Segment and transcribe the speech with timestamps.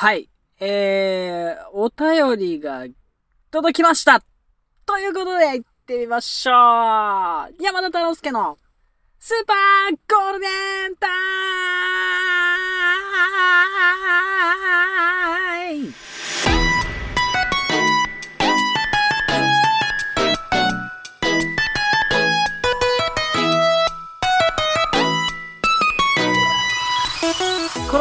[0.00, 0.30] はい。
[0.60, 2.86] えー、お便りが
[3.50, 4.24] 届きました。
[4.86, 6.54] ということで、行ってみましょう。
[7.62, 8.56] 山田太郎介の
[9.18, 9.56] スーパー
[10.08, 10.46] ゴールデ
[10.88, 11.10] ンタイ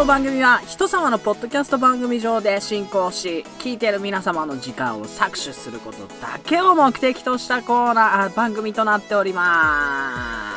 [0.10, 10.52] 番組は人様のポッドキャスト番組上で進行し聞いてる皆様の時間を搾取することだけを目的としたコーナー番組となっておりま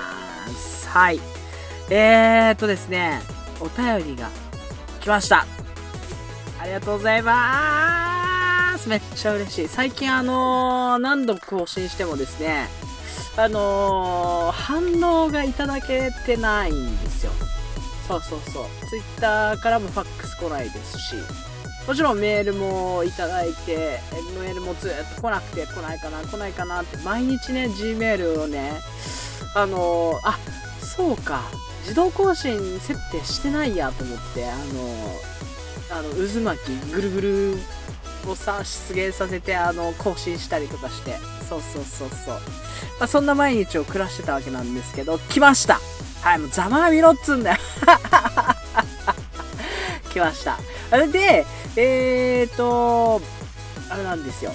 [0.57, 0.89] す。
[0.89, 1.21] はい。
[1.91, 3.21] えー、っとですね
[3.61, 4.31] お便りが。
[5.03, 5.45] 来ました。
[6.59, 8.89] ありがとうございます。
[8.89, 9.69] めっちゃ嬉しい。
[9.69, 12.69] 最近あのー、何度更新してもですね
[13.37, 17.33] あのー、反応がいただけてないんですよ。
[18.13, 18.65] そうそうそう。
[18.89, 21.15] ツイッターからもファックス来ないですし、
[21.87, 24.01] もちろんメールもいただいて、
[24.41, 28.73] メールもずっと来なくて来ないかな、来ないかなって、毎日ね、Gmail をね、
[29.55, 30.39] あのあ、
[30.81, 31.43] そうか、
[31.83, 37.59] 自動更新設定してないやと思って、あのあの、渦巻き、ぐるぐる
[38.29, 41.17] をさ、出現させて、あの、更新したりとかして、
[41.49, 42.35] そうそうそうそう。
[42.99, 45.81] まあ、そんな毎日を暮らしてたわけなんですけど、来ました
[46.23, 47.59] はい、もうざまあみろっつんだよ。
[50.13, 50.57] 来ました。
[50.93, 53.21] あれで、えーと、
[53.91, 54.53] あれなんですよ。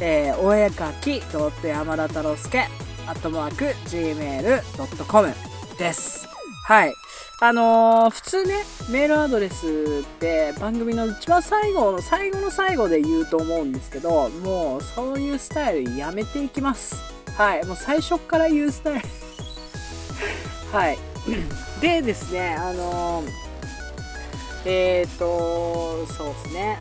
[0.00, 1.20] えー、お絵かき
[1.62, 2.68] 山田太郎介
[3.06, 5.32] アットマーク gmail.com
[5.78, 6.26] です。
[6.66, 6.94] はい。
[7.40, 16.96] あのー、普通ね、メールアドレスって番組の一番最後の最後の最後で言うと思うんですけど、もうそういうスタイルやめていきます。
[17.36, 17.66] はい。
[17.66, 19.00] もう最初から言うスタイル
[20.72, 20.98] はい。
[21.80, 23.28] でですね、あのー、
[24.66, 26.78] えっ、ー、と、そうですね。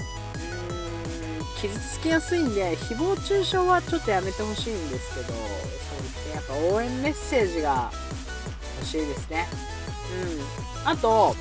[1.59, 5.37] 傷つきやすいんで、誹謗中傷はちょっとやめてほしいんですけど、そう
[6.03, 6.35] ですね。
[6.35, 7.91] やっぱ応援メッセージが
[8.79, 9.47] 欲しいですね。
[10.85, 11.35] あと、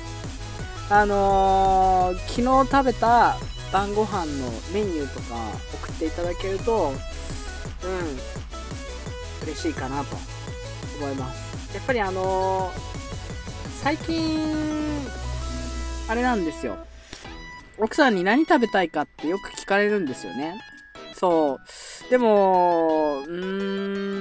[0.89, 3.37] あのー、昨日食べた
[3.71, 5.35] 晩ご飯のメニューとか
[5.73, 6.93] 送っていただけると、
[7.83, 10.15] うん、嬉しいかなと
[10.99, 11.75] 思います。
[11.75, 12.73] やっぱりあのー、
[13.81, 14.49] 最近、
[16.07, 16.77] あれなんですよ。
[17.79, 20.61] 奥さんに何食べたいかってよく聞かれるんですよね。
[21.15, 21.59] そ
[22.07, 22.09] う。
[22.09, 24.13] でも、うー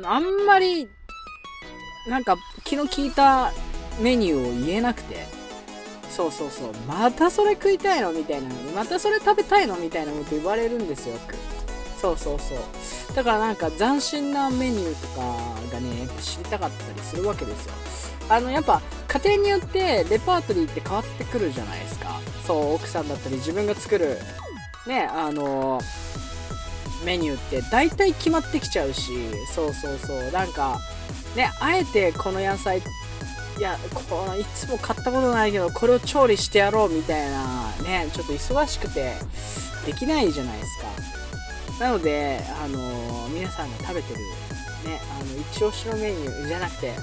[0.00, 0.88] ん、あんまり
[2.06, 2.36] なんか
[2.68, 3.52] 昨日聞いた
[4.00, 5.26] メニューを言えなくて。
[6.08, 6.72] そうそうそう。
[6.88, 8.54] またそれ食いたいのみたいなの？
[8.54, 11.16] にまたそれ食べたいのみたいなこと言われるんですよ。
[11.18, 11.36] く
[12.00, 13.14] そうそうそう。
[13.14, 15.22] だからなんか斬新なメニューとか
[15.72, 17.72] がねやっぱ知りたかったりするわけですよ。
[18.28, 22.20] あのやっぱ家庭によってレパートリーって変わってくるじゃないですか。
[22.44, 24.18] そう奥さんだったり自分が作る
[24.88, 25.80] ねあの
[27.04, 29.12] メニューって大体決まってきちゃうし。
[29.54, 30.30] そうそうそう。
[30.32, 30.80] なんか
[31.36, 33.76] ねあえてこの野菜いや
[34.08, 39.14] このいつも買ったことないけどこれを調理してやろうみたいなねちょっと忙しくて
[39.86, 40.86] できないじゃないですか。
[41.84, 46.94] なのであのー、皆さんが食べてるねあの一押しのメニューじゃなくて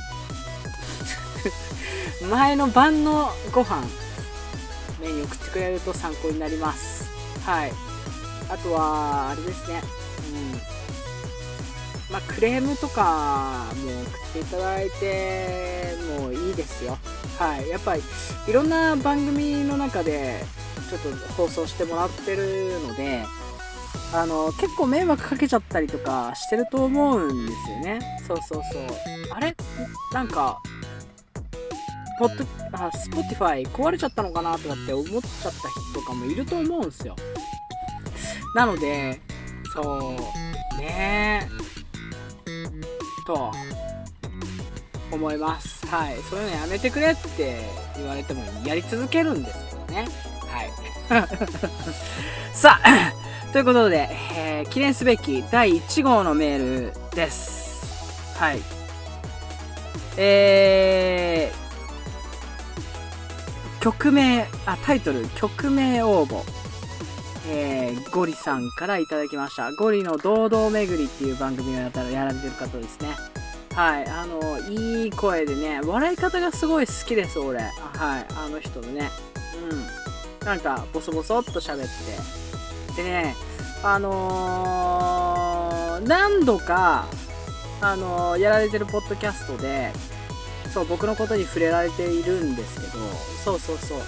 [2.29, 3.81] 前の晩のご飯
[4.99, 7.09] メニュー送ってくれると参考になります。
[7.45, 7.71] はい。
[8.49, 9.81] あとはあれですね。
[10.33, 10.76] うん。
[12.09, 16.97] まあ、クレームとかも送っていただいてもいいですよ。
[17.37, 17.67] はい。
[17.67, 18.01] やっぱり
[18.47, 20.43] いろんな番組の中で
[20.89, 23.23] ちょっと放送してもらってるので、
[24.13, 27.99] あの、結構迷惑かけちゃったりとかしてると思うんですよね。
[28.25, 28.83] そうそうそう。
[29.33, 29.53] あれ？
[30.13, 30.59] なんか、
[32.19, 35.61] ポッド、あ、スポティファイ壊れちゃったのかなとかって思っちゃった人
[35.93, 37.17] とかもいると思うんですよ。
[38.55, 39.19] なので、
[39.73, 40.15] そ
[40.73, 41.66] う、ねえ。
[43.27, 43.51] と
[45.11, 45.85] 思います。
[45.87, 46.15] はい。
[46.29, 47.61] そういうのやめてくれって
[47.97, 50.07] 言われてもやり続けるんですけどね。
[50.47, 50.71] はい。
[52.55, 53.13] さあ、
[53.51, 58.37] ということで、えー、記念すべき第1号のメールです。
[58.39, 58.61] はい。
[60.15, 66.43] えー、曲名、あ、タイトル、曲名応募。
[67.49, 69.71] えー、ゴリさんからいただきました。
[69.71, 73.15] ゴリの堂々巡りっていう番組をやったらやられてる方ですね。
[73.73, 77.59] はい、あの、いい声でね、笑い方がすごい好きです、俺。
[77.59, 77.71] はい、
[78.35, 79.09] あの人のね。
[79.69, 80.45] うん。
[80.45, 81.87] なんか、ボソボソっと喋っ
[82.95, 83.01] て。
[83.01, 83.35] でね、
[83.83, 87.05] あのー、何度か、
[87.79, 89.93] あのー、やられてるポッドキャストで、
[90.73, 92.99] そう、僕のことに触れられているんですけど、
[93.43, 93.99] そうそうそう。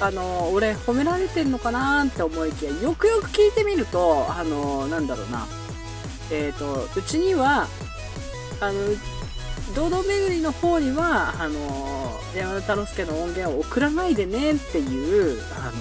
[0.00, 5.46] あの、俺、褒められてんのかなって思いきや、よくよく聞いてみると、あのなんだろうな。
[6.30, 7.66] えっ、と、うちには、
[8.60, 8.74] あの、
[9.74, 15.72] 堂々巡りの方には、あの山田太郎介の音源を送らないでねっていう、あの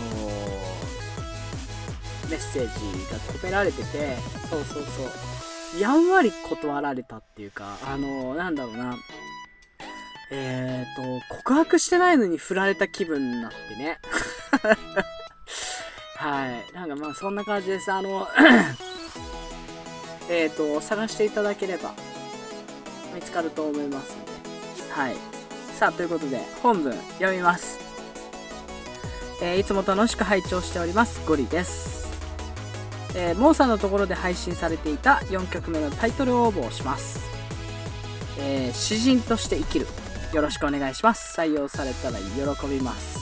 [2.29, 2.67] メッセージ
[3.11, 4.17] が込められてて、
[4.49, 5.81] そうそうそう。
[5.81, 8.95] やんわり断られたっていうか、あのなんだろうな。
[10.29, 13.99] えっ、ー、と、告白してないのに振られた気分になってね。
[16.17, 16.73] はい。
[16.73, 17.91] なんかまあそんな感じです。
[17.91, 18.27] あの
[20.29, 21.93] えっと、探していただければ
[23.13, 24.31] 見つかると思いますので。
[24.91, 25.15] はい。
[25.77, 27.79] さあ、ということで、本文読みます。
[29.41, 31.21] えー、いつも楽しく拝聴しております。
[31.25, 32.07] ゴリです。
[33.15, 37.19] えー、モーさんのところで配信されていた4曲目のタイトル応募をします。
[38.39, 39.87] えー、詩人として生きる。
[40.33, 41.39] よろしくお願いします。
[41.39, 42.25] 採用されたら喜
[42.67, 43.19] びます。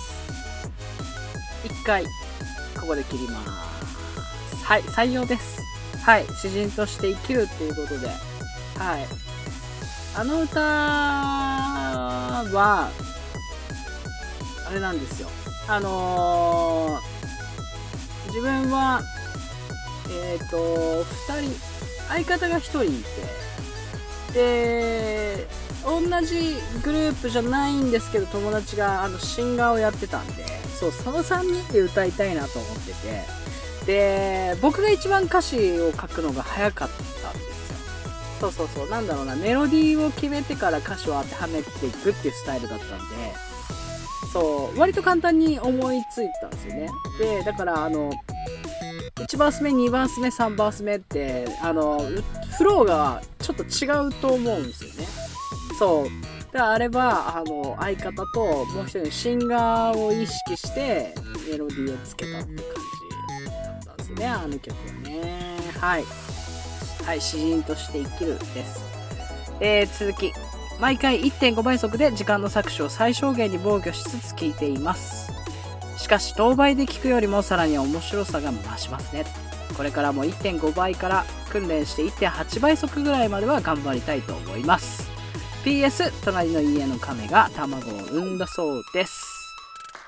[1.64, 2.04] 一回、
[2.80, 3.50] ここで切ります。
[4.64, 5.62] はい、採用です。
[6.04, 8.18] はい、詩人として生きるっていうことで、はい、
[10.16, 12.44] あの歌は、
[14.68, 15.30] あれなんですよ。
[15.68, 17.02] あのー、
[18.28, 19.02] 自分は、
[20.10, 21.54] えっ、ー、と、2人、
[22.08, 23.04] 相方が1人い
[24.32, 25.48] て、で、
[25.86, 30.46] 同じグループじゃないんですけど、友達があのシンガーをやってたんで、
[30.80, 33.24] そう、その3人で歌いたいなと思ってて、
[33.86, 37.56] で、僕が一番歌詞を書くのが早かったんですよ。
[38.40, 42.96] そうそうそうなんだろうなメロディーを決めてから歌詞を当てはめていくっていうスタイルだったんで
[44.34, 46.90] そう割と簡単に思いついたんですよね。
[47.18, 48.12] でだからあの
[49.16, 52.02] 1バース目2バース目3バース目ってあの
[52.58, 55.25] フローがちょっと違うと思うんですよね。
[55.78, 61.14] そうであればあの相方ともう一人シンガーを意識して
[61.50, 66.04] メロディーをつけたって感じだったんですねあの曲はねはい
[67.06, 68.84] はい、詩人として生きるです。
[69.60, 70.34] えー、続き。
[70.80, 75.32] 毎回1.5倍速で時間の搾取を最小限に防御しつつ聞いています。
[75.98, 79.24] しかし、当倍で聞くよりもさらに面白さが増しますね。
[79.78, 85.05] これからも1.5倍から訓練して1.8倍速ぐらいまでは頑張りたいと思います。
[85.66, 89.56] PS、隣の家の亀が卵を産んだそうです。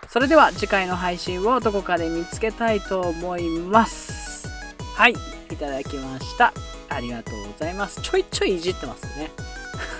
[0.08, 4.48] それでは次回の配信をどこかで見つけたいと思います。
[4.96, 6.54] はい、いただきました。
[6.90, 8.00] ありがとうございます。
[8.04, 9.32] ちょいちょいいじってますよね。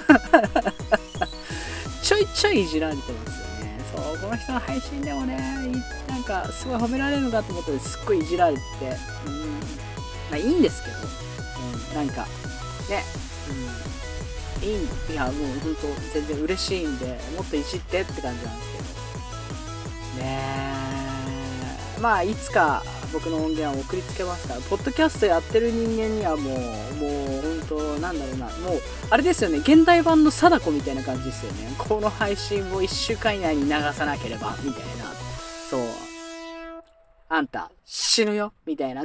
[2.04, 3.80] ちょいちょいいじられてますよね。
[3.96, 5.72] そう、この人の配信でもね、
[6.08, 8.62] なんかすごい褒められるのかと思ったらすっごいいじられて、
[9.26, 9.60] うん、
[10.30, 10.98] まあいいんですけど、
[12.00, 12.28] うん、なんか、
[12.90, 13.04] ね、
[14.68, 17.06] いい、いや、もう本当全然嬉しいんで、
[17.36, 18.72] もっといじってって感じなんです
[20.16, 20.68] けど、ね
[22.02, 26.56] まあいつか僕の音源は送りつけますから、ポッドキャストやってる人間にはもう、
[26.96, 31.74] もう本当、なんだろうな、もう、あれですよね、現代版の貞子みたいな感じですよね。
[31.78, 35.06] この配信を1週間以内に流さなければ、みたいな。
[35.70, 35.82] そう。
[37.30, 39.04] あんた、死ぬよ、みたいな。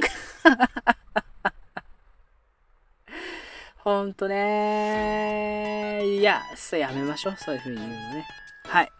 [3.83, 7.35] ほんとねいや、そやめましょう。
[7.37, 8.25] そういう風に言うのね。
[8.63, 8.91] はい。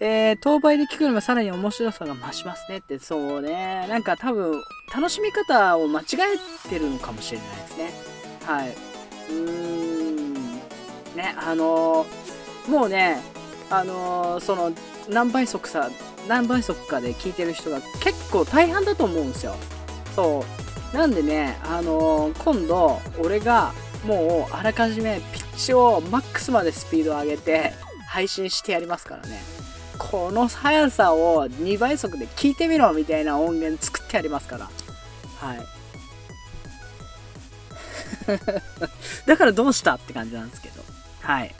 [0.00, 3.86] えー、当倍で聞くのもさらに面白さが増しますねって、そうね。
[3.86, 4.62] なんか多分、
[4.94, 6.04] 楽しみ方を間違
[6.64, 7.92] えてるのかもしれないですね。
[8.46, 8.70] はい。
[8.70, 9.40] うー
[10.30, 10.34] ん。
[11.14, 13.18] ね、あのー、もうね、
[13.68, 14.72] あのー、その、
[15.06, 15.90] 何倍速さ、
[16.28, 19.54] 何倍速かで聞いてる人が結構大半だと思うんですよ。
[20.16, 20.42] そ
[20.94, 20.96] う。
[20.96, 27.72] なんでね、あのー、今度、俺がもうあらかじめピッチをマックスまでスピードを上げて
[28.08, 29.40] 配信してやりますからね。
[29.98, 34.70] この速さを2倍速で聞いてみろみたいな音源作ってありますから。
[35.38, 35.66] はい。
[39.26, 40.82] だからどうしたって感じなんですけど。
[41.20, 41.54] はい。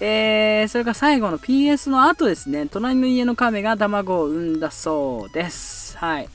[0.00, 5.96] えー、それから最後の PS の後ですね、隣の家の亀が卵を産んだそうです。
[5.98, 6.28] はい。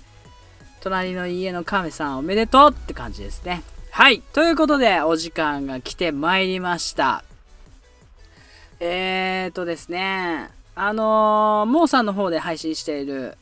[0.81, 3.63] 隣の家の亀さんおめでとうって感じですね。
[3.99, 4.21] はい。
[4.21, 7.25] ということで、お時間が来てまいりました。
[8.79, 13.37] えーとですね、あのー、モーさんの方で配信している、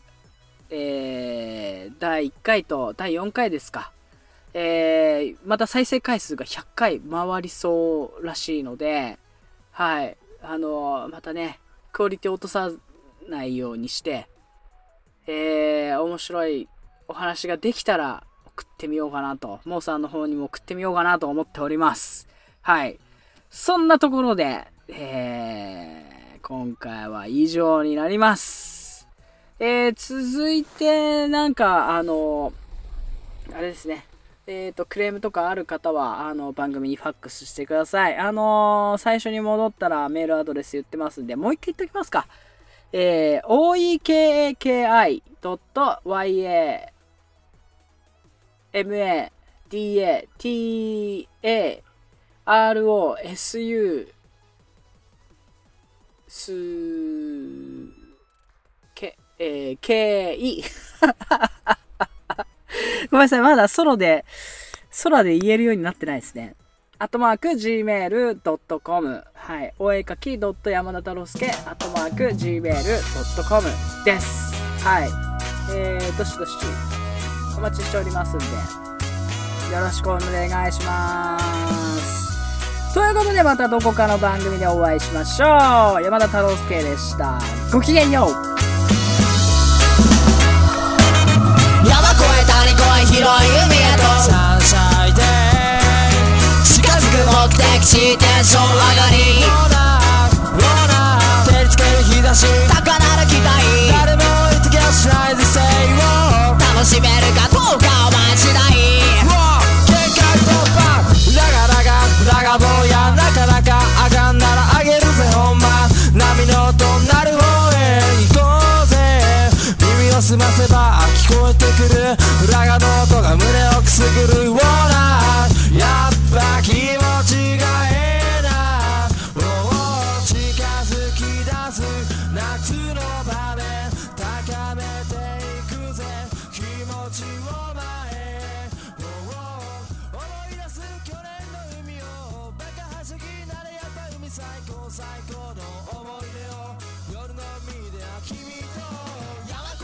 [0.71, 3.91] えー、第1回と第4回ですか。
[4.55, 9.19] えー、また再生回数が100回回りそうらしいので、
[9.69, 10.17] はい。
[10.41, 11.59] あのー、またね、
[11.91, 12.71] クオリティ落とさ
[13.29, 14.27] ないようにして、
[15.27, 16.67] えー、面白い
[17.07, 18.23] お話ができたら
[18.57, 22.27] 送ってみようかなと、モーさんの方にも送ってみようかなと思っております。
[22.63, 22.97] はい。
[23.51, 29.07] そんなところで、えー、今回は以上になります。
[29.59, 32.51] えー、続いて、なんか、あの、
[33.53, 34.07] あれですね。
[34.47, 38.17] えっ、ー、と、クレームとかある方は、あの、番組にファックスしてください。
[38.17, 42.25] あのー、最初に戻ったらメールアドレス言ってますんで、もう一回言っておきますか。
[42.91, 46.96] えー、oekaki.ya
[48.83, 49.31] MA、
[49.69, 51.81] DA、TA、
[52.45, 54.07] RO、SU
[56.27, 56.51] す
[58.93, 60.63] け、えー、けい。
[63.09, 64.25] ごめんなさい、まだソロで、
[65.03, 66.55] 空で言えるようになってないですね。
[66.99, 69.73] アットマーク gmail.com はい。
[69.77, 73.67] お絵かき山田太郎介アットマーク gmail.com
[74.03, 74.53] です。
[74.83, 75.09] はい。
[75.71, 76.96] えー、どしどし
[77.57, 78.45] お待ちしておりますんで、
[79.73, 82.93] よろしくお願いします。
[82.93, 86.03] ということでまたどこかの番組でお会いしましょう。
[86.03, 87.39] 山田太郎介でした。
[87.73, 88.29] ごきげんよう。
[91.87, 95.25] 山越え谷越え広い海へとサンシャイデー
[97.25, 99.17] 目的地テンション上がり
[101.45, 102.45] 照りつける日差し